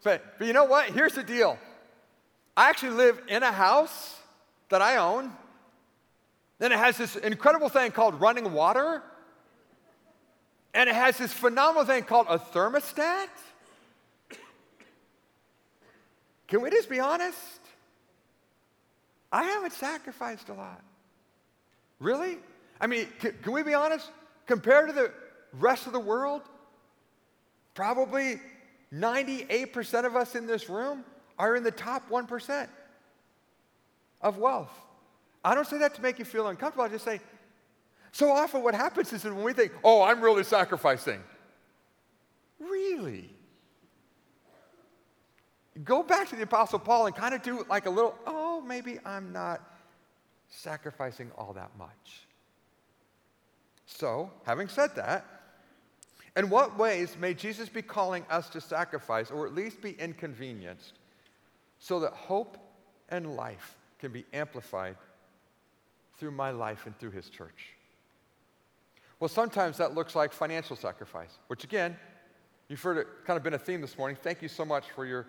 [0.05, 0.87] But, but you know what?
[0.91, 1.59] Here's the deal
[2.57, 4.18] I actually live in a house
[4.69, 5.33] that I own.
[6.59, 9.03] Then it has this incredible thing called running water.
[10.75, 13.29] And it has this phenomenal thing called a thermostat.
[16.47, 17.39] Can we just be honest?
[19.31, 20.83] I haven't sacrificed a lot.
[22.01, 22.39] Really?
[22.81, 24.11] I mean, can, can we be honest?
[24.47, 25.13] Compared to the
[25.53, 26.43] rest of the world,
[27.75, 28.41] probably
[28.93, 31.05] 98% of us in this room
[31.39, 32.69] are in the top 1%
[34.21, 34.73] of wealth.
[35.45, 36.85] I don't say that to make you feel uncomfortable.
[36.85, 37.21] I just say,
[38.13, 41.23] so often what happens is that when we think, oh, I'm really sacrificing.
[42.59, 43.31] Really?
[45.85, 48.99] Go back to the Apostle Paul and kind of do like a little, oh, maybe
[49.05, 49.63] I'm not
[50.49, 52.27] sacrificing all that much.
[53.87, 55.25] So, having said that,
[56.37, 60.95] in what ways may Jesus be calling us to sacrifice or at least be inconvenienced
[61.79, 62.59] so that hope
[63.09, 64.97] and life can be amplified
[66.19, 67.75] through my life and through his church?
[69.21, 71.97] Well, sometimes that looks like financial sacrifice, which again,
[72.69, 74.17] you've heard it kind of been a theme this morning.
[74.21, 75.27] Thank you so much for your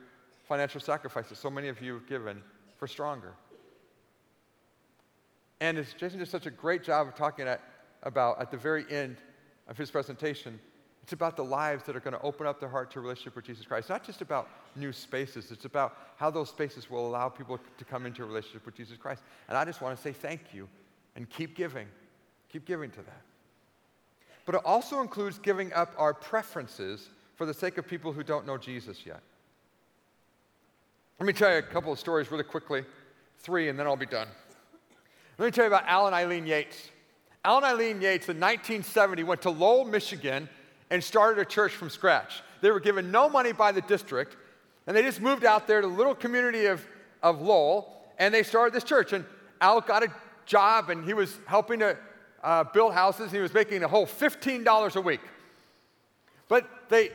[0.48, 2.42] financial sacrifices so many of you have given
[2.78, 3.34] for Stronger.
[5.62, 7.62] And as Jason did such a great job of talking at,
[8.04, 9.18] about at the very end
[9.68, 10.60] of his presentation,
[11.10, 13.44] it's about the lives that are going to open up their heart to relationship with
[13.44, 13.86] Jesus Christ.
[13.86, 17.84] It's not just about new spaces, it's about how those spaces will allow people to
[17.84, 19.24] come into a relationship with Jesus Christ.
[19.48, 20.70] And I just want to say thank you
[21.16, 21.88] and keep giving.
[22.50, 23.22] Keep giving to that.
[24.46, 28.46] But it also includes giving up our preferences for the sake of people who don't
[28.46, 29.22] know Jesus yet.
[31.20, 32.86] Let me tell you a couple of stories really quickly,
[33.40, 34.28] three, and then I'll be done.
[35.40, 36.92] Let me tell you about Alan Eileen Yates.
[37.44, 40.48] Alan Eileen Yates in 1970 went to Lowell, Michigan
[40.90, 42.42] and started a church from scratch.
[42.62, 44.36] They were given no money by the district,
[44.88, 46.86] and they just moved out there to the little community of,
[47.22, 49.14] of Lowell, and they started this church.
[49.14, 49.26] And
[49.62, 50.12] Al got a
[50.46, 51.98] job, and he was helping to
[52.44, 53.32] uh, build houses.
[53.32, 55.22] He was making a whole $15 a week.
[56.48, 57.12] But they,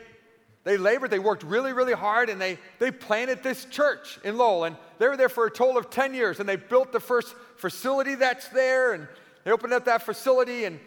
[0.63, 4.63] they labored, they worked really, really hard, and they, they planted this church in Lowell.
[4.63, 7.35] And they were there for a total of 10 years, and they built the first
[7.57, 9.07] facility that's there, and
[9.43, 10.65] they opened up that facility.
[10.65, 10.79] And,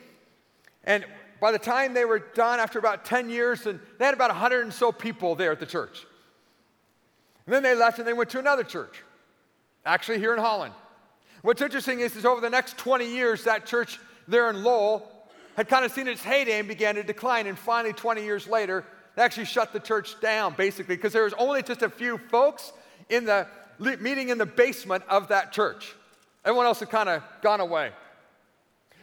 [0.84, 1.04] and
[1.40, 4.62] by the time they were done, after about 10 years, and they had about 100
[4.62, 6.06] and so people there at the church.
[7.46, 9.02] And then they left and they went to another church,
[9.86, 10.74] actually here in Holland.
[11.42, 15.10] What's interesting is, is over the next 20 years, that church there in Lowell
[15.56, 17.46] had kind of seen its heyday and began to decline.
[17.46, 18.84] And finally, 20 years later,
[19.16, 22.72] they actually shut the church down, basically, because there was only just a few folks
[23.08, 23.46] in the
[23.78, 25.94] meeting in the basement of that church.
[26.44, 27.92] Everyone else had kind of gone away.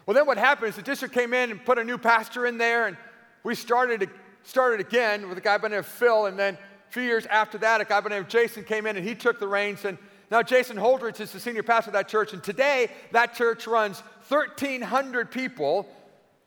[0.06, 2.58] Well, then what happened is the district came in and put a new pastor in
[2.58, 2.96] there, and
[3.44, 4.10] we started,
[4.44, 6.28] started again with a guy by the name of Phil.
[6.28, 8.86] And then a few years after that, a guy by the name of Jason came
[8.86, 9.84] in and he took the reins.
[9.86, 9.98] And
[10.30, 12.34] now Jason Holdridge is the senior pastor of that church.
[12.34, 15.88] And today, that church runs 1,300 people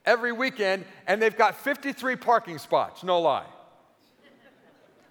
[0.05, 3.45] every weekend, and they've got 53 parking spots, no lie.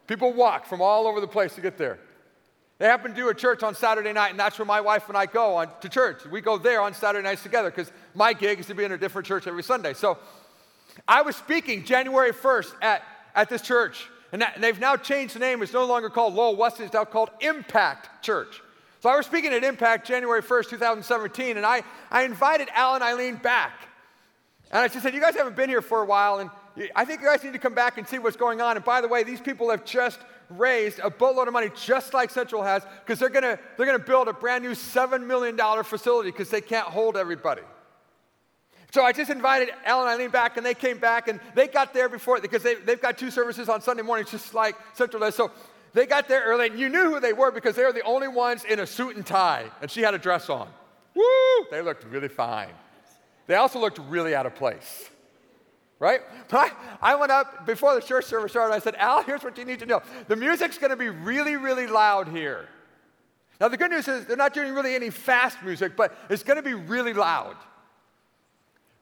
[0.07, 1.99] People walk from all over the place to get there.
[2.79, 5.19] They happen to do a church on Saturday night, and that's where my wife and
[5.19, 6.25] I go on, to church.
[6.27, 8.99] We go there on Saturday nights together because my gig is to be in a
[8.99, 9.95] different church every Sunday.
[9.95, 10.17] So
[11.07, 13.03] I was speaking January 1st at,
[13.35, 15.61] at this church, and, that, and they've now changed the name.
[15.61, 18.63] It's no longer called Lowell Weston, it's now called Impact Church.
[19.01, 23.03] So I was speaking at Impact January 1st, 2017, and I, I invited Al and
[23.03, 23.89] Eileen back.
[24.71, 26.51] And I just said, You guys haven't been here for a while, and
[26.95, 28.77] I think you guys need to come back and see what's going on.
[28.77, 32.31] And by the way, these people have just raised a boatload of money, just like
[32.31, 36.51] Central has, because they're gonna, they're gonna build a brand new $7 million facility because
[36.51, 37.63] they can't hold everybody.
[38.91, 41.93] So I just invited Al and Eileen back, and they came back, and they got
[41.93, 45.35] there before, because they, they've got two services on Sunday mornings, just like Central does.
[45.35, 45.51] So
[45.93, 48.29] they got there early, and you knew who they were because they were the only
[48.29, 50.69] ones in a suit and tie, and she had a dress on.
[51.15, 51.23] Woo!
[51.71, 52.71] They looked really fine.
[53.47, 55.11] They also looked really out of place
[56.01, 56.21] right?
[56.53, 58.75] I, I went up before the church service started.
[58.75, 60.03] I said, Al, here's what you need to know.
[60.29, 62.69] The music's going to be really, really loud here.
[63.61, 66.57] Now, the good news is they're not doing really any fast music, but it's going
[66.57, 67.57] to be really loud.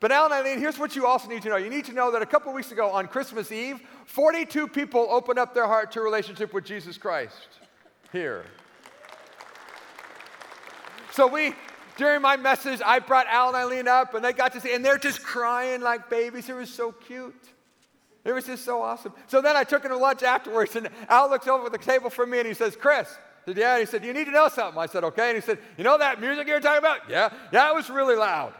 [0.01, 1.57] But Al and Eileen, here's what you also need to know.
[1.57, 5.39] You need to know that a couple weeks ago on Christmas Eve, 42 people opened
[5.39, 7.49] up their heart to a relationship with Jesus Christ
[8.13, 8.45] here.
[11.13, 11.55] So we
[11.97, 14.85] during my message, I brought Al and Eileen up, and they got to see, and
[14.85, 16.49] they're just crying like babies.
[16.49, 17.35] It was so cute.
[18.25, 19.13] It was just so awesome.
[19.29, 22.27] So then I took them to lunch afterwards, and Al looks over the table for
[22.27, 23.09] me, and he says, Chris,
[23.47, 23.79] I said, yeah.
[23.79, 24.81] He said, you need to know something.
[24.81, 25.29] I said, okay.
[25.29, 27.09] And he said, you know that music you were talking about?
[27.09, 27.31] Yeah.
[27.53, 28.53] Yeah, it was really loud.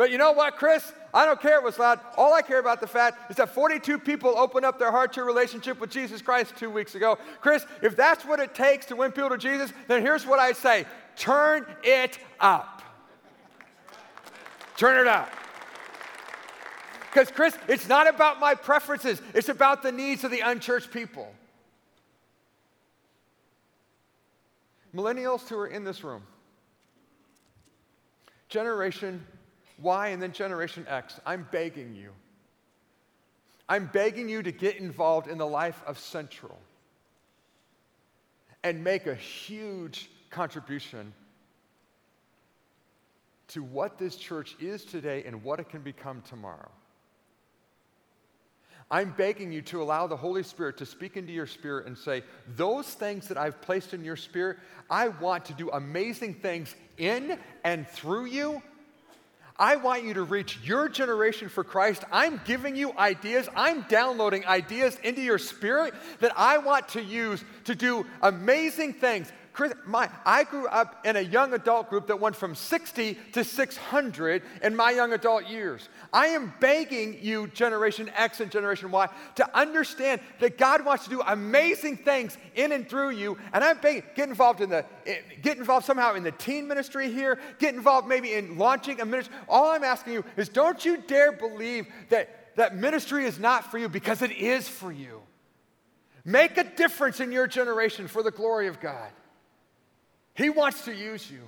[0.00, 0.94] But you know what, Chris?
[1.12, 2.00] I don't care it was loud.
[2.16, 5.20] All I care about the fact is that 42 people opened up their heart to
[5.20, 7.18] a relationship with Jesus Christ two weeks ago.
[7.42, 10.52] Chris, if that's what it takes to win people to Jesus, then here's what I
[10.52, 10.86] say
[11.20, 12.82] turn it up.
[14.76, 15.30] Turn it up.
[17.02, 21.32] Because, Chris, it's not about my preferences, it's about the needs of the unchurched people.
[24.94, 26.22] Millennials who are in this room,
[28.48, 29.24] Generation
[29.80, 32.10] Y and then Generation X, I'm begging you.
[33.68, 36.58] I'm begging you to get involved in the life of Central
[38.64, 41.12] and make a huge contribution
[43.48, 46.70] to what this church is today and what it can become tomorrow.
[48.92, 52.24] I'm begging you to allow the Holy Spirit to speak into your spirit and say,
[52.56, 57.38] Those things that I've placed in your spirit, I want to do amazing things in
[57.62, 58.62] and through you
[59.60, 62.02] I want you to reach your generation for Christ.
[62.10, 63.46] I'm giving you ideas.
[63.54, 69.30] I'm downloading ideas into your spirit that I want to use to do amazing things.
[69.86, 74.42] My, I grew up in a young adult group that went from 60 to 600
[74.62, 75.88] in my young adult years.
[76.12, 81.10] I am begging you, Generation X and Generation Y, to understand that God wants to
[81.10, 83.38] do amazing things in and through you.
[83.52, 87.12] And I'm begging, get involved in the, eh, get involved somehow in the teen ministry
[87.12, 89.34] here, get involved maybe in launching a ministry.
[89.48, 93.78] All I'm asking you is don't you dare believe that, that ministry is not for
[93.78, 95.22] you because it is for you.
[96.24, 99.10] Make a difference in your generation for the glory of God.
[100.34, 101.40] He wants to use you.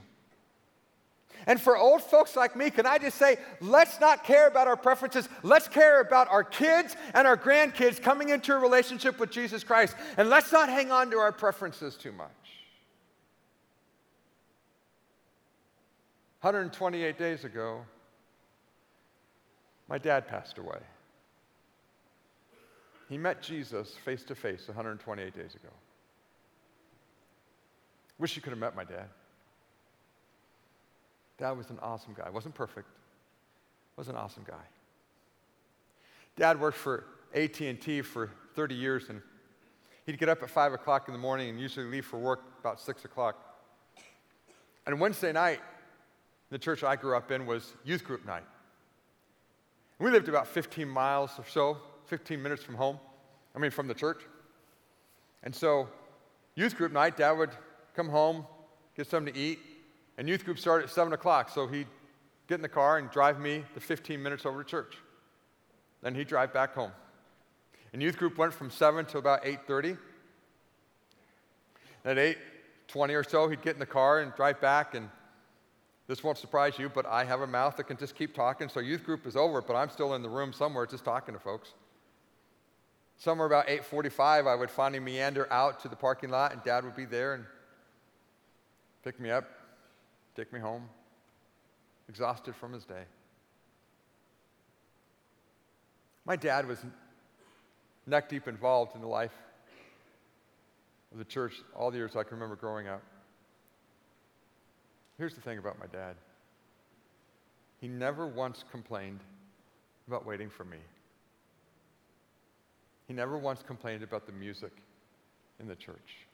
[1.46, 4.76] And for old folks like me, can I just say, let's not care about our
[4.76, 5.28] preferences.
[5.42, 9.96] Let's care about our kids and our grandkids coming into a relationship with Jesus Christ.
[10.16, 12.28] And let's not hang on to our preferences too much.
[16.42, 17.82] 128 days ago,
[19.88, 20.78] my dad passed away.
[23.08, 25.68] He met Jesus face to face 128 days ago.
[28.22, 29.08] Wish you could have met my dad.
[31.38, 32.30] Dad was an awesome guy.
[32.30, 32.86] Wasn't perfect.
[33.96, 34.62] Was an awesome guy.
[36.36, 37.02] Dad worked for
[37.34, 39.20] AT&T for 30 years, and
[40.06, 42.80] he'd get up at 5 o'clock in the morning and usually leave for work about
[42.80, 43.34] 6 o'clock.
[44.86, 45.58] And Wednesday night,
[46.50, 48.44] the church I grew up in was youth group night.
[49.98, 53.00] We lived about 15 miles or so, 15 minutes from home,
[53.52, 54.20] I mean, from the church.
[55.42, 55.88] And so,
[56.54, 57.50] youth group night, Dad would
[57.94, 58.46] come home,
[58.96, 59.58] get something to eat,
[60.18, 61.86] and youth group started at 7 o'clock, so he'd
[62.48, 64.96] get in the car and drive me the 15 minutes over to church.
[66.02, 66.92] Then he'd drive back home.
[67.92, 69.98] And youth group went from 7 to about 8.30.
[72.04, 74.94] At 8.20 or so, he'd get in the car and drive back.
[74.94, 75.08] And
[76.08, 78.68] this won't surprise you, but I have a mouth that can just keep talking.
[78.68, 81.40] So youth group is over, but I'm still in the room somewhere just talking to
[81.40, 81.74] folks.
[83.18, 86.96] Somewhere about 8.45, I would finally meander out to the parking lot, and Dad would
[86.96, 87.44] be there and
[89.04, 89.44] pick me up,
[90.36, 90.88] take me home,
[92.08, 93.04] exhausted from his day.
[96.24, 96.78] My dad was
[98.06, 99.32] neck deep involved in the life
[101.12, 103.02] of the church all the years I can remember growing up.
[105.18, 106.16] Here's the thing about my dad
[107.80, 109.20] he never once complained
[110.06, 110.78] about waiting for me.
[113.08, 114.70] He never once complained about the music
[115.58, 116.26] in the church.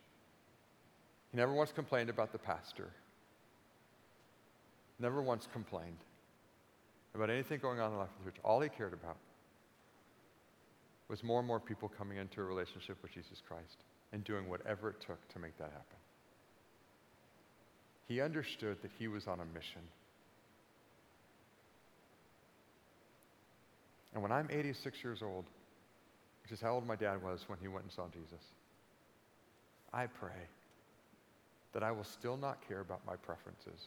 [1.31, 2.91] He never once complained about the pastor.
[4.99, 5.99] Never once complained
[7.15, 8.41] about anything going on in the life of the church.
[8.45, 9.17] All he cared about
[11.09, 14.91] was more and more people coming into a relationship with Jesus Christ and doing whatever
[14.91, 15.97] it took to make that happen.
[18.07, 19.83] He understood that he was on a mission.
[24.15, 25.45] And when I'm 86 years old,
[26.43, 28.43] which is how old my dad was when he went and saw Jesus,
[29.93, 30.49] I pray
[31.79, 33.87] that I will still not care about my preferences,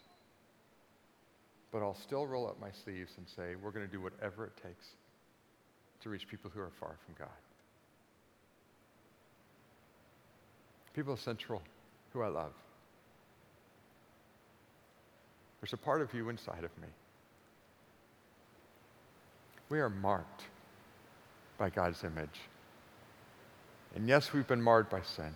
[1.74, 4.54] but I'll still roll up my sleeves and say, we're going to do whatever it
[4.64, 4.88] takes
[6.02, 7.28] to reach people who are far from God.
[10.96, 11.62] People of Central
[12.14, 12.54] who I love.
[15.60, 16.88] There's a part of you inside of me.
[19.68, 20.44] We are marked
[21.58, 22.40] by God's image.
[23.96, 25.36] And yes, we've been marred by sin,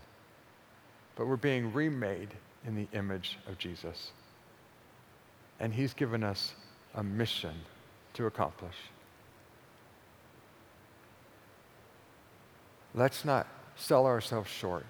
[1.18, 2.30] but we're being remade
[2.66, 4.11] in the image of Jesus.
[5.59, 6.53] And He's given us
[6.95, 7.53] a mission
[8.13, 8.76] to accomplish.
[12.93, 14.86] Let's not sell ourselves short,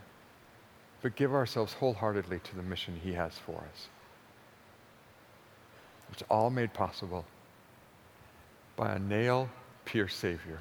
[1.02, 3.88] but give ourselves wholeheartedly to the mission He has for us.
[6.12, 7.26] It's all made possible
[8.76, 9.50] by a nail
[9.86, 10.60] pierced Savior,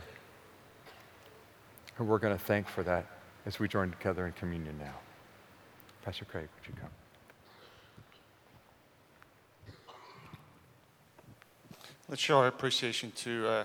[1.97, 3.07] who we're going to thank for that
[3.47, 4.95] as we join together in communion now.
[6.05, 6.91] Pastor Craig, would you come?
[12.07, 13.65] Let's show our appreciation to, uh,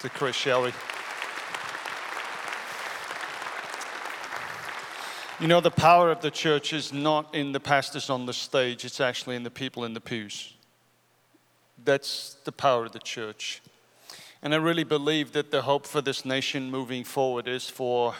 [0.00, 0.72] to Chris, shall we?
[5.38, 8.84] You know, the power of the church is not in the pastors on the stage,
[8.84, 10.54] it's actually in the people in the pews.
[11.84, 13.62] That's the power of the church.
[14.42, 18.16] And I really believe that the hope for this nation moving forward is for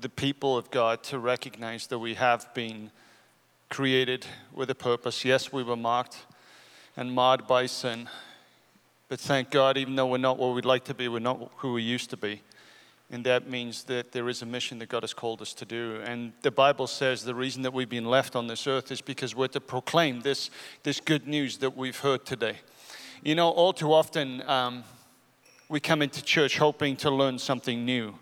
[0.00, 2.92] the people of God to recognize that we have been
[3.68, 5.24] created with a purpose.
[5.24, 6.18] Yes, we were marked
[6.96, 8.08] and marred by sin.
[9.12, 11.74] But thank God, even though we're not what we'd like to be, we're not who
[11.74, 12.40] we used to be.
[13.10, 16.00] And that means that there is a mission that God has called us to do.
[16.02, 19.36] And the Bible says the reason that we've been left on this earth is because
[19.36, 20.48] we're to proclaim this,
[20.82, 22.60] this good news that we've heard today.
[23.22, 24.82] You know, all too often um,
[25.68, 28.14] we come into church hoping to learn something new.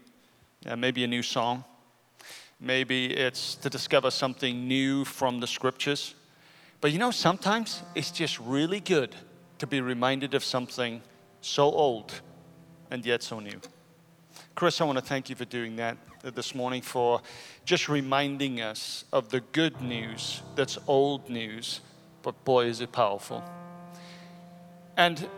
[0.66, 1.62] Uh, maybe a new song.
[2.58, 6.16] Maybe it's to discover something new from the scriptures.
[6.80, 9.14] But you know, sometimes it's just really good
[9.60, 11.02] to be reminded of something
[11.40, 12.20] so old
[12.90, 13.60] and yet so new.
[14.54, 17.20] Chris, I want to thank you for doing that this morning, for
[17.64, 21.80] just reminding us of the good news that's old news,
[22.22, 23.44] but boy, is it powerful.
[24.96, 25.28] And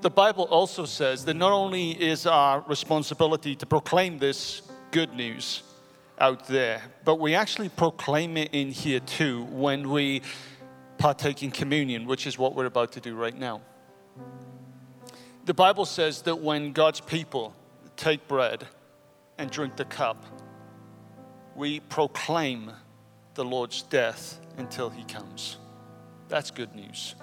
[0.00, 5.62] the Bible also says that not only is our responsibility to proclaim this good news
[6.18, 10.22] out there, but we actually proclaim it in here too when we
[11.00, 13.62] partake in communion, which is what we're about to do right now.
[15.46, 17.56] The Bible says that when God's people
[17.96, 18.68] take bread
[19.38, 20.26] and drink the cup,
[21.56, 22.70] we proclaim
[23.32, 25.56] the Lord's death until he comes.
[26.28, 27.14] That's good news.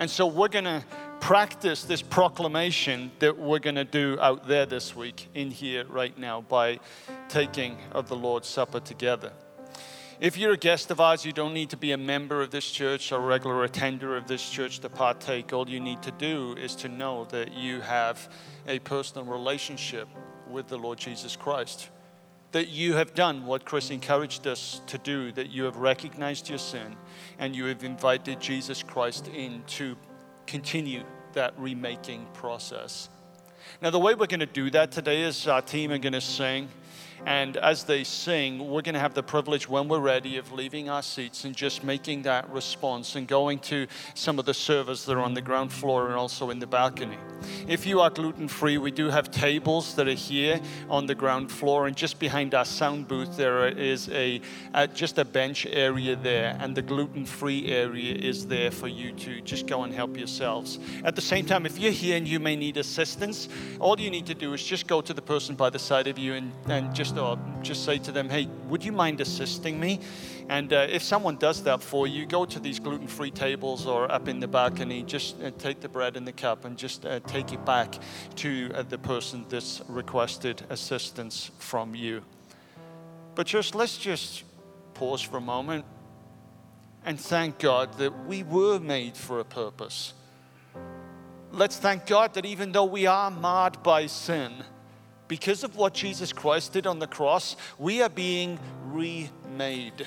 [0.00, 0.82] And so we're going to
[1.20, 6.16] practice this proclamation that we're going to do out there this week, in here right
[6.16, 6.80] now, by
[7.28, 9.32] taking of the Lord's Supper together.
[10.20, 12.68] If you're a guest of ours, you don't need to be a member of this
[12.68, 15.52] church or a regular attender of this church to partake.
[15.52, 18.28] All you need to do is to know that you have
[18.66, 20.08] a personal relationship
[20.50, 21.90] with the Lord Jesus Christ.
[22.50, 26.58] That you have done what Chris encouraged us to do, that you have recognized your
[26.58, 26.96] sin
[27.38, 29.96] and you have invited Jesus Christ in to
[30.48, 31.04] continue
[31.34, 33.08] that remaking process.
[33.80, 36.20] Now, the way we're going to do that today is our team are going to
[36.20, 36.68] sing
[37.26, 40.88] And as they sing, we're going to have the privilege when we're ready of leaving
[40.88, 45.16] our seats and just making that response and going to some of the servers that
[45.16, 47.18] are on the ground floor and also in the balcony.
[47.66, 51.52] If you are gluten free, we do have tables that are here on the ground
[51.52, 54.40] floor, and just behind our sound booth, there is a,
[54.94, 59.40] just a bench area there, and the gluten free area is there for you to
[59.42, 60.78] just go and help yourselves.
[61.04, 63.48] At the same time, if you're here and you may need assistance,
[63.78, 66.18] all you need to do is just go to the person by the side of
[66.18, 70.00] you and, and just, uh, just say to them, hey, would you mind assisting me?
[70.48, 74.10] And uh, if someone does that for you, go to these gluten free tables or
[74.10, 77.20] up in the balcony, just uh, take the bread and the cup and just uh,
[77.20, 77.98] take it back
[78.36, 82.22] to uh, the person that's requested assistance from you.
[83.34, 84.44] But just let's just
[84.94, 85.84] pause for a moment
[87.04, 90.14] and thank God that we were made for a purpose.
[91.52, 94.52] Let's thank God that even though we are marred by sin,
[95.28, 100.06] because of what Jesus Christ did on the cross, we are being remade.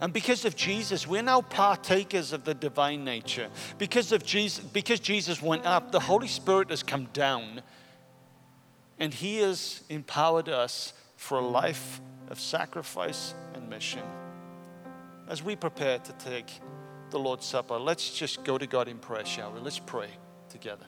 [0.00, 3.48] And because of Jesus, we're now partakers of the divine nature.
[3.76, 7.60] Because of Jesus, because Jesus went up, the Holy Spirit has come down
[8.98, 12.00] and he has empowered us for a life
[12.30, 14.02] of sacrifice and mission.
[15.28, 16.50] As we prepare to take
[17.10, 19.60] the Lord's Supper, let's just go to God in prayer, shall we?
[19.60, 20.08] Let's pray
[20.48, 20.86] together.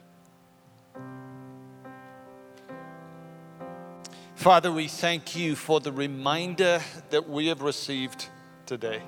[4.43, 8.27] Father, we thank you for the reminder that we have received
[8.67, 9.01] today.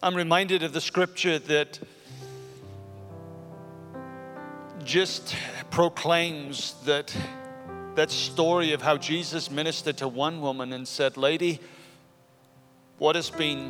[0.00, 1.80] I'm reminded of the scripture that
[4.84, 5.34] just
[5.72, 7.12] proclaims that
[7.96, 11.58] that story of how Jesus ministered to one woman and said, "Lady,
[12.98, 13.68] what has been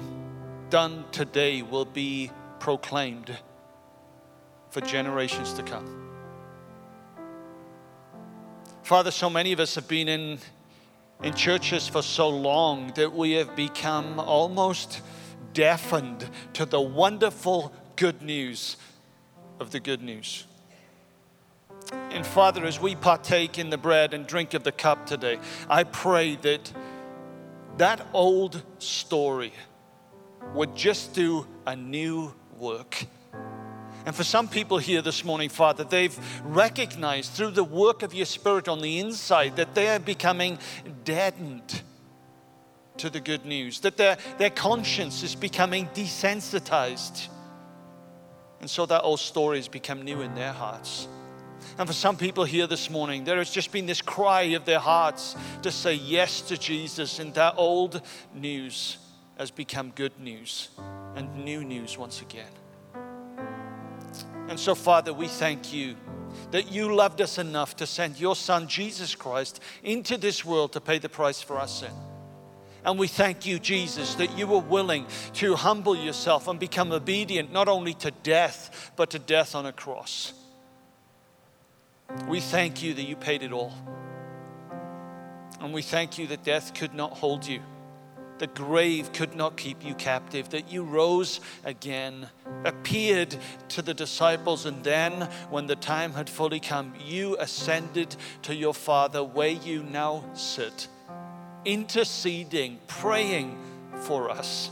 [0.68, 3.35] done today will be proclaimed
[4.68, 6.10] for generations to come."
[8.91, 10.41] Father, so many of us have been in
[11.22, 15.01] in churches for so long that we have become almost
[15.53, 18.76] deafened to the wonderful good news
[19.61, 20.45] of the good news.
[22.11, 25.38] And Father, as we partake in the bread and drink of the cup today,
[25.68, 26.72] I pray that
[27.76, 29.53] that old story
[30.53, 33.07] would just do a new work
[34.07, 38.27] and for some people here this morning, Father, they've recognized through the work of your
[38.27, 40.59] Spirit on the inside that they are becoming
[41.05, 41.83] deadened
[42.97, 47.29] to the good news, that their, their conscience is becoming desensitized.
[48.61, 51.09] And so that old story has become new in their hearts.
[51.79, 54.79] And for some people here this morning, there has just been this cry of their
[54.79, 58.03] hearts to say yes to Jesus, and that old
[58.35, 58.99] news
[59.39, 60.69] has become good news
[61.17, 62.51] and new news once again.
[64.49, 65.97] And so, Father, we thank you
[66.51, 70.81] that you loved us enough to send your Son, Jesus Christ, into this world to
[70.81, 71.93] pay the price for our sin.
[72.85, 77.53] And we thank you, Jesus, that you were willing to humble yourself and become obedient
[77.53, 80.33] not only to death, but to death on a cross.
[82.27, 83.73] We thank you that you paid it all.
[85.61, 87.61] And we thank you that death could not hold you
[88.41, 92.26] the grave could not keep you captive, that you rose again,
[92.64, 93.36] appeared
[93.68, 98.72] to the disciples, and then, when the time had fully come, you ascended to your
[98.72, 100.88] Father, where you now sit,
[101.66, 103.59] interceding, praying
[104.05, 104.70] for us.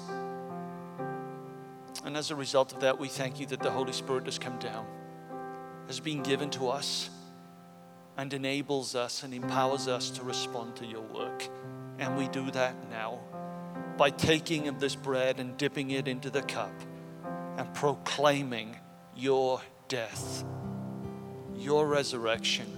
[2.06, 4.58] And as a result of that, we thank you that the Holy Spirit has come
[4.58, 4.86] down,
[5.88, 7.10] has been given to us,
[8.16, 11.46] and enables us and empowers us to respond to your work.
[11.98, 13.18] And we do that now
[13.98, 16.72] by taking of this bread and dipping it into the cup
[17.58, 18.76] and proclaiming
[19.16, 20.44] your death,
[21.56, 22.76] your resurrection,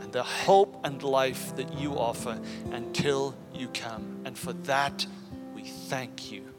[0.00, 2.40] and the hope and life that you offer
[2.72, 4.22] until you come.
[4.24, 5.06] And for that,
[5.54, 6.54] we thank you.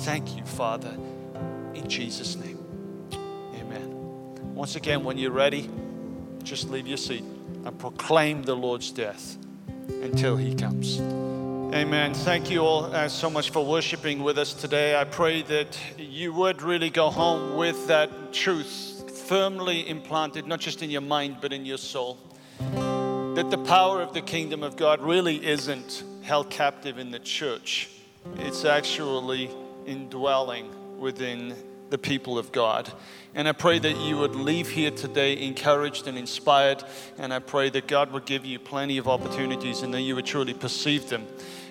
[0.00, 0.96] Thank you, Father,
[1.74, 2.58] in Jesus' name.
[3.54, 4.54] Amen.
[4.54, 5.70] Once again, when you're ready,
[6.42, 7.24] just leave your seat
[7.64, 9.38] and proclaim the Lord's death
[10.02, 11.00] until he comes.
[11.72, 12.14] Amen.
[12.14, 14.98] Thank you all uh, so much for worshiping with us today.
[14.98, 20.82] I pray that you would really go home with that truth firmly implanted, not just
[20.82, 22.18] in your mind, but in your soul.
[22.58, 27.88] That the power of the kingdom of God really isn't held captive in the church,
[28.38, 29.48] it's actually
[29.86, 31.54] indwelling within
[31.90, 32.92] the people of God.
[33.34, 36.82] And I pray that you would leave here today encouraged and inspired.
[37.18, 40.26] And I pray that God would give you plenty of opportunities and that you would
[40.26, 41.26] truly perceive them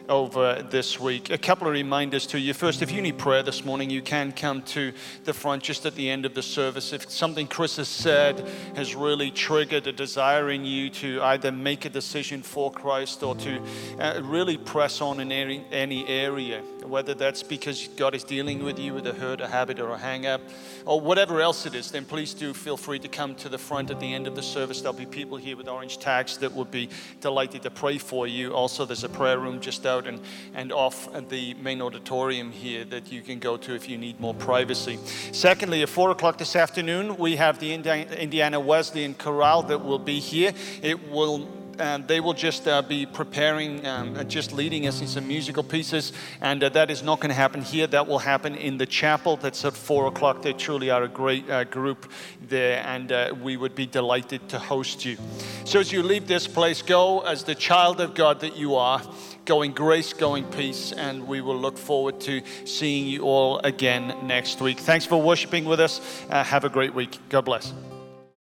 [0.09, 1.29] over this week.
[1.29, 2.53] A couple of reminders to you.
[2.53, 4.91] First, if you need prayer this morning, you can come to
[5.23, 6.91] the front just at the end of the service.
[6.91, 8.45] If something Chris has said
[8.75, 13.35] has really triggered a desire in you to either make a decision for Christ or
[13.35, 13.61] to
[13.99, 18.79] uh, really press on in any, any area, whether that's because God is dealing with
[18.79, 20.41] you with a hurt, a habit, or a hang up,
[20.85, 23.91] or whatever else it is, then please do feel free to come to the front
[23.91, 24.81] at the end of the service.
[24.81, 26.89] There'll be people here with orange tags that would be
[27.21, 28.53] delighted to pray for you.
[28.53, 30.21] Also, there's a prayer room just out and,
[30.53, 34.19] and off at the main auditorium here that you can go to if you need
[34.19, 34.97] more privacy.
[35.31, 40.19] Secondly, at 4 o'clock this afternoon, we have the Indiana Wesleyan Chorale that will be
[40.19, 40.53] here.
[40.81, 41.47] It will
[41.79, 46.11] um, they will just uh, be preparing, um, just leading us in some musical pieces.
[46.41, 47.87] And uh, that is not going to happen here.
[47.87, 49.37] That will happen in the chapel.
[49.37, 50.41] That's at 4 o'clock.
[50.41, 54.59] They truly are a great uh, group there, and uh, we would be delighted to
[54.59, 55.17] host you.
[55.65, 59.01] So as you leave this place, go as the child of God that you are.
[59.45, 63.59] Go in grace, go in peace, and we will look forward to seeing you all
[63.59, 64.79] again next week.
[64.79, 66.01] Thanks for worshiping with us.
[66.29, 67.17] Uh, have a great week.
[67.29, 67.73] God bless.